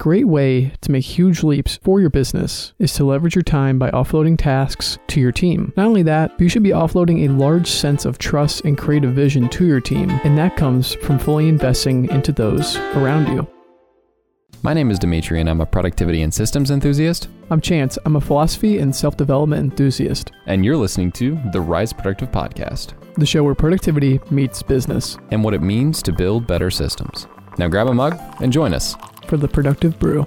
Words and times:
great 0.00 0.26
way 0.26 0.72
to 0.80 0.90
make 0.90 1.04
huge 1.04 1.42
leaps 1.42 1.78
for 1.82 2.00
your 2.00 2.08
business 2.08 2.72
is 2.78 2.94
to 2.94 3.04
leverage 3.04 3.34
your 3.34 3.42
time 3.42 3.78
by 3.78 3.90
offloading 3.90 4.36
tasks 4.36 4.98
to 5.06 5.20
your 5.20 5.30
team. 5.30 5.74
Not 5.76 5.86
only 5.86 6.02
that, 6.04 6.32
but 6.32 6.40
you 6.40 6.48
should 6.48 6.62
be 6.62 6.70
offloading 6.70 7.28
a 7.28 7.32
large 7.32 7.68
sense 7.68 8.06
of 8.06 8.16
trust 8.16 8.64
and 8.64 8.78
creative 8.78 9.12
vision 9.12 9.46
to 9.50 9.66
your 9.66 9.78
team, 9.80 10.08
and 10.24 10.38
that 10.38 10.56
comes 10.56 10.94
from 10.94 11.18
fully 11.18 11.50
investing 11.50 12.08
into 12.08 12.32
those 12.32 12.78
around 12.96 13.28
you. 13.28 13.46
My 14.62 14.72
name 14.72 14.90
is 14.90 14.98
Demetri, 14.98 15.38
and 15.38 15.50
I'm 15.50 15.60
a 15.60 15.66
productivity 15.66 16.22
and 16.22 16.32
systems 16.32 16.70
enthusiast. 16.70 17.28
I'm 17.50 17.60
Chantz. 17.60 17.98
I'm 18.06 18.16
a 18.16 18.20
philosophy 18.22 18.78
and 18.78 18.96
self 18.96 19.18
development 19.18 19.70
enthusiast. 19.70 20.32
And 20.46 20.64
you're 20.64 20.78
listening 20.78 21.12
to 21.12 21.38
the 21.52 21.60
Rise 21.60 21.92
Productive 21.92 22.30
Podcast, 22.30 22.94
the 23.16 23.26
show 23.26 23.44
where 23.44 23.54
productivity 23.54 24.18
meets 24.30 24.62
business 24.62 25.18
and 25.30 25.44
what 25.44 25.52
it 25.52 25.60
means 25.60 26.02
to 26.02 26.12
build 26.12 26.46
better 26.46 26.70
systems. 26.70 27.26
Now 27.58 27.68
grab 27.68 27.88
a 27.88 27.94
mug 27.94 28.18
and 28.40 28.50
join 28.50 28.72
us 28.72 28.96
for 29.30 29.36
the 29.36 29.46
Productive 29.46 29.96
Brew. 30.00 30.26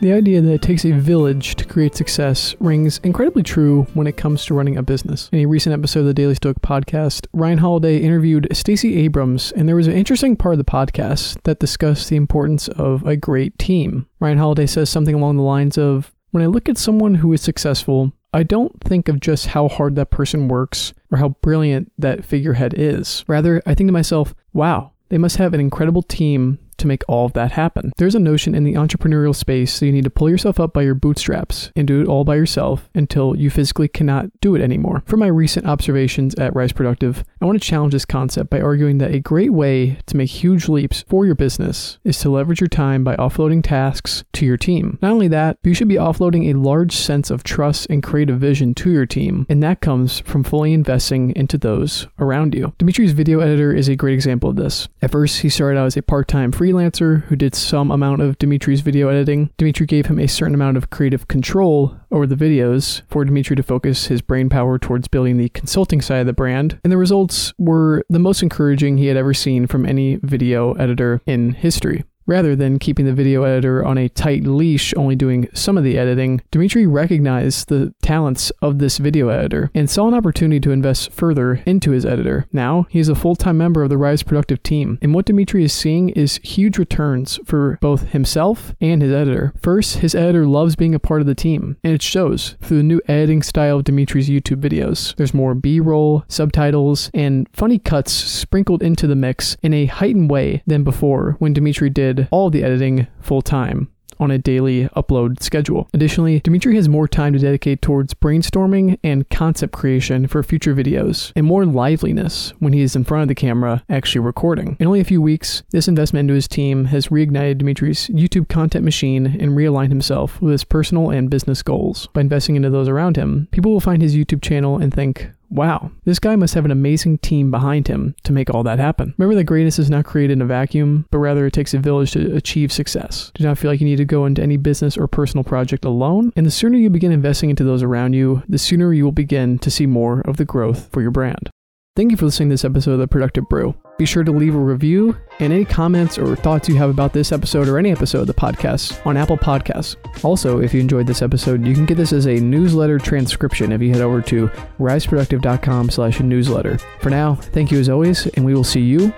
The 0.00 0.14
idea 0.14 0.40
that 0.40 0.52
it 0.52 0.62
takes 0.62 0.86
a 0.86 0.92
village 0.92 1.56
to 1.56 1.66
create 1.66 1.94
success 1.94 2.56
rings 2.58 3.00
incredibly 3.04 3.42
true 3.42 3.86
when 3.92 4.06
it 4.06 4.16
comes 4.16 4.46
to 4.46 4.54
running 4.54 4.78
a 4.78 4.82
business. 4.82 5.28
In 5.30 5.40
a 5.40 5.46
recent 5.46 5.74
episode 5.74 6.00
of 6.00 6.06
the 6.06 6.14
Daily 6.14 6.34
Stoic 6.36 6.62
podcast, 6.62 7.26
Ryan 7.34 7.58
Holiday 7.58 7.98
interviewed 7.98 8.48
Stacey 8.52 8.96
Abrams, 8.96 9.52
and 9.52 9.68
there 9.68 9.76
was 9.76 9.88
an 9.88 9.92
interesting 9.92 10.36
part 10.36 10.54
of 10.54 10.58
the 10.58 10.64
podcast 10.64 11.42
that 11.42 11.60
discussed 11.60 12.08
the 12.08 12.16
importance 12.16 12.68
of 12.68 13.06
a 13.06 13.16
great 13.16 13.58
team. 13.58 14.06
Ryan 14.20 14.38
Holiday 14.38 14.66
says 14.66 14.88
something 14.88 15.14
along 15.14 15.36
the 15.36 15.42
lines 15.42 15.76
of 15.76 16.14
When 16.30 16.42
I 16.42 16.46
look 16.46 16.70
at 16.70 16.78
someone 16.78 17.16
who 17.16 17.30
is 17.34 17.42
successful, 17.42 18.14
I 18.32 18.42
don't 18.42 18.80
think 18.82 19.08
of 19.08 19.20
just 19.20 19.48
how 19.48 19.68
hard 19.68 19.96
that 19.96 20.10
person 20.10 20.48
works 20.48 20.94
or 21.10 21.18
how 21.18 21.30
brilliant 21.42 21.92
that 21.98 22.24
figurehead 22.24 22.72
is. 22.74 23.22
Rather, 23.28 23.60
I 23.66 23.74
think 23.74 23.88
to 23.88 23.92
myself, 23.92 24.34
wow, 24.54 24.92
they 25.08 25.18
must 25.18 25.36
have 25.36 25.54
an 25.54 25.60
incredible 25.60 26.02
team 26.02 26.58
to 26.78 26.86
make 26.86 27.02
all 27.08 27.26
of 27.26 27.32
that 27.34 27.52
happen. 27.52 27.92
There's 27.98 28.14
a 28.14 28.20
notion 28.20 28.54
in 28.54 28.64
the 28.64 28.74
entrepreneurial 28.74 29.34
space 29.34 29.78
that 29.78 29.86
you 29.86 29.92
need 29.92 30.04
to 30.04 30.10
pull 30.10 30.30
yourself 30.30 30.58
up 30.58 30.72
by 30.72 30.82
your 30.82 30.94
bootstraps 30.94 31.70
and 31.76 31.86
do 31.86 32.00
it 32.00 32.08
all 32.08 32.24
by 32.24 32.36
yourself 32.36 32.88
until 32.94 33.36
you 33.36 33.50
physically 33.50 33.88
cannot 33.88 34.26
do 34.40 34.54
it 34.54 34.62
anymore. 34.62 35.02
From 35.06 35.20
my 35.20 35.26
recent 35.26 35.66
observations 35.66 36.34
at 36.36 36.54
Rise 36.54 36.72
Productive, 36.72 37.24
I 37.40 37.46
want 37.46 37.60
to 37.60 37.66
challenge 37.66 37.92
this 37.92 38.04
concept 38.04 38.50
by 38.50 38.60
arguing 38.60 38.98
that 38.98 39.12
a 39.12 39.20
great 39.20 39.52
way 39.52 39.98
to 40.06 40.16
make 40.16 40.30
huge 40.30 40.68
leaps 40.68 41.04
for 41.08 41.26
your 41.26 41.34
business 41.34 41.98
is 42.04 42.18
to 42.20 42.30
leverage 42.30 42.60
your 42.60 42.68
time 42.68 43.04
by 43.04 43.16
offloading 43.16 43.62
tasks 43.62 44.24
to 44.34 44.46
your 44.46 44.56
team. 44.56 44.98
Not 45.02 45.12
only 45.12 45.28
that, 45.28 45.58
but 45.62 45.68
you 45.68 45.74
should 45.74 45.88
be 45.88 45.96
offloading 45.96 46.48
a 46.48 46.58
large 46.58 46.92
sense 46.92 47.30
of 47.30 47.42
trust 47.42 47.88
and 47.90 48.02
creative 48.02 48.38
vision 48.38 48.74
to 48.76 48.90
your 48.90 49.06
team, 49.06 49.46
and 49.48 49.62
that 49.62 49.80
comes 49.80 50.20
from 50.20 50.44
fully 50.44 50.72
investing 50.72 51.34
into 51.34 51.58
those 51.58 52.06
around 52.18 52.54
you. 52.54 52.72
Demetri's 52.78 53.12
video 53.12 53.40
editor 53.40 53.72
is 53.74 53.88
a 53.88 53.96
great 53.96 54.14
example 54.14 54.50
of 54.50 54.56
this. 54.56 54.88
At 55.02 55.10
first, 55.10 55.40
he 55.40 55.48
started 55.48 55.78
out 55.78 55.86
as 55.86 55.96
a 55.96 56.02
part-time 56.02 56.52
free 56.52 56.67
freelancer 56.67 56.67
who 56.72 57.36
did 57.36 57.54
some 57.54 57.90
amount 57.90 58.20
of 58.20 58.38
Demetri's 58.38 58.80
video 58.80 59.08
editing. 59.08 59.50
Demetri 59.56 59.86
gave 59.86 60.06
him 60.06 60.18
a 60.18 60.26
certain 60.26 60.54
amount 60.54 60.76
of 60.76 60.90
creative 60.90 61.28
control 61.28 61.96
over 62.10 62.26
the 62.26 62.34
videos 62.34 63.02
for 63.08 63.24
Demetri 63.24 63.56
to 63.56 63.62
focus 63.62 64.06
his 64.06 64.22
brain 64.22 64.48
power 64.48 64.78
towards 64.78 65.08
building 65.08 65.36
the 65.36 65.48
consulting 65.50 66.00
side 66.00 66.20
of 66.20 66.26
the 66.26 66.32
brand. 66.32 66.78
And 66.84 66.92
the 66.92 66.96
results 66.96 67.54
were 67.58 68.04
the 68.08 68.18
most 68.18 68.42
encouraging 68.42 68.98
he 68.98 69.06
had 69.06 69.16
ever 69.16 69.34
seen 69.34 69.66
from 69.66 69.86
any 69.86 70.16
video 70.16 70.74
editor 70.74 71.22
in 71.26 71.52
history. 71.52 72.04
Rather 72.28 72.54
than 72.54 72.78
keeping 72.78 73.06
the 73.06 73.14
video 73.14 73.44
editor 73.44 73.82
on 73.82 73.96
a 73.96 74.10
tight 74.10 74.44
leash, 74.44 74.92
only 74.98 75.16
doing 75.16 75.48
some 75.54 75.78
of 75.78 75.82
the 75.82 75.96
editing, 75.96 76.42
Demetri 76.50 76.86
recognized 76.86 77.68
the 77.68 77.94
talents 78.02 78.50
of 78.60 78.78
this 78.78 78.98
video 78.98 79.30
editor 79.30 79.70
and 79.74 79.88
saw 79.88 80.06
an 80.06 80.12
opportunity 80.12 80.60
to 80.60 80.70
invest 80.70 81.10
further 81.10 81.62
into 81.64 81.92
his 81.92 82.04
editor. 82.04 82.46
Now, 82.52 82.86
he 82.90 82.98
is 82.98 83.08
a 83.08 83.14
full 83.14 83.34
time 83.34 83.56
member 83.56 83.82
of 83.82 83.88
the 83.88 83.96
Rise 83.96 84.22
Productive 84.22 84.62
team, 84.62 84.98
and 85.00 85.14
what 85.14 85.24
Demetri 85.24 85.64
is 85.64 85.72
seeing 85.72 86.10
is 86.10 86.38
huge 86.44 86.76
returns 86.76 87.40
for 87.46 87.78
both 87.80 88.10
himself 88.10 88.74
and 88.78 89.00
his 89.00 89.12
editor. 89.12 89.54
First, 89.62 89.98
his 90.00 90.14
editor 90.14 90.46
loves 90.46 90.76
being 90.76 90.94
a 90.94 91.00
part 91.00 91.22
of 91.22 91.26
the 91.26 91.34
team, 91.34 91.78
and 91.82 91.94
it 91.94 92.02
shows 92.02 92.56
through 92.60 92.76
the 92.76 92.82
new 92.82 93.00
editing 93.08 93.42
style 93.42 93.78
of 93.78 93.84
Demetri's 93.84 94.28
YouTube 94.28 94.60
videos. 94.60 95.16
There's 95.16 95.32
more 95.32 95.54
B 95.54 95.80
roll, 95.80 96.24
subtitles, 96.28 97.10
and 97.14 97.48
funny 97.54 97.78
cuts 97.78 98.12
sprinkled 98.12 98.82
into 98.82 99.06
the 99.06 99.16
mix 99.16 99.56
in 99.62 99.72
a 99.72 99.86
heightened 99.86 100.30
way 100.30 100.62
than 100.66 100.84
before 100.84 101.36
when 101.38 101.54
Demetri 101.54 101.88
all 102.30 102.50
the 102.50 102.64
editing 102.64 103.06
full 103.20 103.42
time 103.42 103.88
on 104.20 104.30
a 104.30 104.38
daily 104.38 104.88
upload 104.96 105.42
schedule. 105.42 105.88
Additionally, 105.94 106.40
Demetri 106.40 106.74
has 106.76 106.88
more 106.88 107.08
time 107.08 107.32
to 107.32 107.38
dedicate 107.38 107.82
towards 107.82 108.14
brainstorming 108.14 108.98
and 109.04 109.28
concept 109.30 109.72
creation 109.72 110.26
for 110.26 110.42
future 110.42 110.74
videos, 110.74 111.32
and 111.36 111.46
more 111.46 111.64
liveliness 111.64 112.52
when 112.58 112.72
he 112.72 112.80
is 112.80 112.96
in 112.96 113.04
front 113.04 113.22
of 113.22 113.28
the 113.28 113.34
camera 113.34 113.84
actually 113.88 114.20
recording. 114.20 114.76
In 114.80 114.86
only 114.86 115.00
a 115.00 115.04
few 115.04 115.22
weeks, 115.22 115.62
this 115.70 115.88
investment 115.88 116.24
into 116.24 116.34
his 116.34 116.48
team 116.48 116.86
has 116.86 117.08
reignited 117.08 117.58
Demetri's 117.58 118.08
YouTube 118.08 118.48
content 118.48 118.84
machine 118.84 119.26
and 119.26 119.52
realigned 119.52 119.90
himself 119.90 120.40
with 120.40 120.52
his 120.52 120.64
personal 120.64 121.10
and 121.10 121.30
business 121.30 121.62
goals. 121.62 122.08
By 122.08 122.22
investing 122.22 122.56
into 122.56 122.70
those 122.70 122.88
around 122.88 123.16
him, 123.16 123.48
people 123.50 123.72
will 123.72 123.80
find 123.80 124.02
his 124.02 124.16
YouTube 124.16 124.42
channel 124.42 124.78
and 124.78 124.92
think, 124.92 125.30
Wow, 125.50 125.90
this 126.04 126.18
guy 126.18 126.36
must 126.36 126.54
have 126.54 126.64
an 126.64 126.70
amazing 126.70 127.18
team 127.18 127.50
behind 127.50 127.88
him 127.88 128.14
to 128.24 128.32
make 128.32 128.52
all 128.52 128.62
that 128.64 128.78
happen. 128.78 129.14
Remember 129.16 129.34
that 129.36 129.44
greatness 129.44 129.78
is 129.78 129.88
not 129.88 130.04
created 130.04 130.34
in 130.34 130.42
a 130.42 130.46
vacuum, 130.46 131.06
but 131.10 131.18
rather 131.18 131.46
it 131.46 131.52
takes 131.52 131.74
a 131.74 131.78
village 131.78 132.12
to 132.12 132.36
achieve 132.36 132.70
success. 132.70 133.32
Do 133.34 133.44
not 133.44 133.58
feel 133.58 133.70
like 133.70 133.80
you 133.80 133.86
need 133.86 133.96
to 133.96 134.04
go 134.04 134.26
into 134.26 134.42
any 134.42 134.56
business 134.56 134.96
or 134.96 135.08
personal 135.08 135.44
project 135.44 135.84
alone, 135.84 136.32
and 136.36 136.44
the 136.44 136.50
sooner 136.50 136.76
you 136.76 136.90
begin 136.90 137.12
investing 137.12 137.50
into 137.50 137.64
those 137.64 137.82
around 137.82 138.12
you, 138.12 138.42
the 138.48 138.58
sooner 138.58 138.92
you 138.92 139.04
will 139.04 139.12
begin 139.12 139.58
to 139.60 139.70
see 139.70 139.86
more 139.86 140.20
of 140.22 140.36
the 140.36 140.44
growth 140.44 140.90
for 140.92 141.00
your 141.00 141.10
brand. 141.10 141.50
Thank 141.98 142.12
you 142.12 142.16
for 142.16 142.26
listening 142.26 142.50
to 142.50 142.52
this 142.52 142.64
episode 142.64 142.92
of 142.92 142.98
The 143.00 143.08
Productive 143.08 143.48
Brew. 143.48 143.74
Be 143.98 144.06
sure 144.06 144.22
to 144.22 144.30
leave 144.30 144.54
a 144.54 144.58
review 144.58 145.16
and 145.40 145.52
any 145.52 145.64
comments 145.64 146.16
or 146.16 146.36
thoughts 146.36 146.68
you 146.68 146.76
have 146.76 146.90
about 146.90 147.12
this 147.12 147.32
episode 147.32 147.66
or 147.66 147.76
any 147.76 147.90
episode 147.90 148.20
of 148.20 148.28
the 148.28 148.34
podcast 148.34 149.04
on 149.04 149.16
Apple 149.16 149.36
Podcasts. 149.36 149.96
Also, 150.24 150.60
if 150.60 150.72
you 150.72 150.78
enjoyed 150.78 151.08
this 151.08 151.22
episode, 151.22 151.66
you 151.66 151.74
can 151.74 151.86
get 151.86 151.96
this 151.96 152.12
as 152.12 152.28
a 152.28 152.36
newsletter 152.36 153.00
transcription 153.00 153.72
if 153.72 153.82
you 153.82 153.90
head 153.90 154.00
over 154.00 154.22
to 154.22 154.46
riseproductive.com 154.78 155.90
slash 155.90 156.20
newsletter. 156.20 156.78
For 157.00 157.10
now, 157.10 157.34
thank 157.34 157.72
you 157.72 157.80
as 157.80 157.88
always, 157.88 158.28
and 158.28 158.44
we 158.44 158.54
will 158.54 158.62
see 158.62 158.78
you 158.78 159.12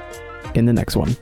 in 0.54 0.64
the 0.64 0.72
next 0.72 0.96
one. 0.96 1.14